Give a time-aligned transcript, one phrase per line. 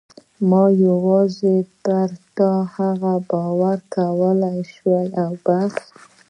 [0.49, 4.93] ما یوازې پر تا د هغه باور کولای شو
[5.23, 5.73] او بس.